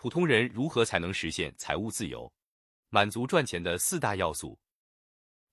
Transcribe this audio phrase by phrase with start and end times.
[0.00, 2.32] 普通人如何才能实现财务自由？
[2.88, 4.56] 满足赚钱的四大要素。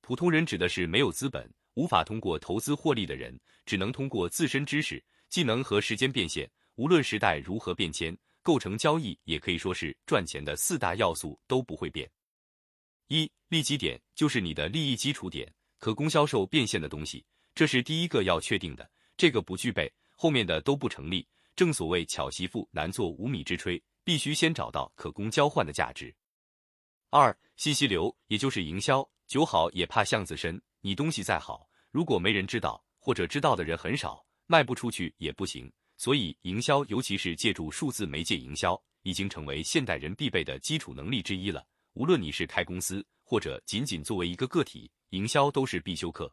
[0.01, 3.35] 普通人指的是没有资本、无法通过投资获利的人，
[3.65, 6.47] 只能通过自身知识、技能和时间变现。
[6.75, 12.07] 无论时代如何变迁，构成交易也可以说是赚钱的四大要素都不会变。
[13.07, 17.25] 一利基点就是你的利益基础点，可供销售变现的东西，
[17.55, 18.87] 这是第一个要确定的。
[19.17, 21.27] 这个不具备，后面的都不成立。
[21.55, 23.81] 正所谓巧媳妇难做无米之炊。
[24.05, 26.15] 必须先找到可供交换的价值。
[27.09, 29.05] 二、信息流，也就是营销。
[29.25, 35.69] 酒好也怕巷子深，你东西再好，如果没人知道，或者知道的人很少，卖不出去也不行。
[35.97, 41.65] 所以，营销，尤其是借助数字媒介营销，已经成为现代人必备的基础能力之一了。
[41.93, 46.31] 无论你是开公司，或者仅仅作为一个个体，营销都是必修课。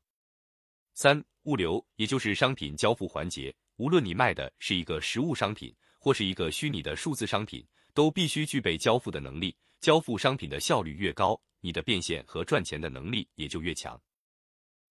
[0.93, 3.55] 三、物流，也就是商品交付环节。
[3.77, 9.57] 无论你卖的是一个实物商品，或是一个虚拟的数字商品，都必须具备交付的能力。
[9.81, 14.01] 交付商品的效率越高，你的变现和赚钱的能力也就越强。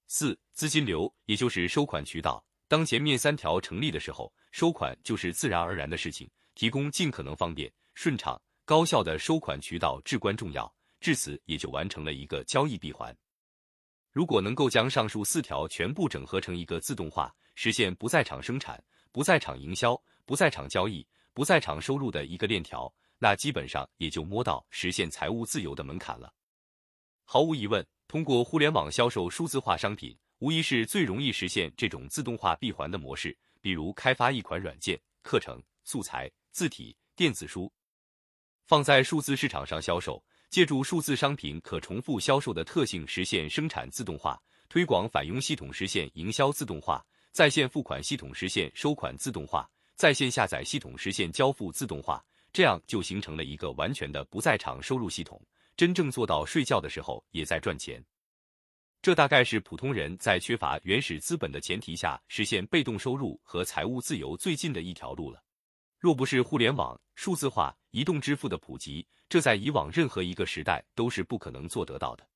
[0.07, 2.41] 四、资金流，也就是收款渠道。
[2.69, 6.31] 当前面三条成立的时候，收款就是自然而然的事情。
[6.55, 10.73] 提供尽可能方便、顺畅、高效的收款渠道至关重要。
[11.01, 13.13] 至此，也就完成了一个交易闭环。
[14.11, 20.01] 如果能够将上述四条全部整合成一个自动化，实现不在场生产、不在场营销。
[20.25, 26.33] 不在场交易、不在场收入的一个链条，那基本上也就摸到实现财务自由的门槛了。
[27.23, 33.37] 毫无疑问，通过互联网销售数字化商品，无疑是最容易实现这种自动化闭环的模式。
[33.61, 37.71] 比如，开发一款软件、课程、素材、字体、电子书，
[38.65, 44.35] 放在数字市场上销售，借助数字商品可重复销售的特性，实现生产自动化；
[44.67, 46.99] 推广返佣系统，实现营销自动化；
[47.31, 49.69] 在线付款系统，实现收款自动化。
[50.01, 55.39] 在线下载系统实现交付自动化，这样就形成了一个完全的不在场收入系统，
[55.77, 58.03] 真正做到睡觉的时候也在赚钱。
[58.99, 65.39] 这大概是普通人在缺乏原始资本的前提下实现被动收入和财务自由最近的一条路了。
[65.99, 72.27] 若不是互联网、数字化、移动支付的普及，这在以往任何一个时代都是不可能做得到的。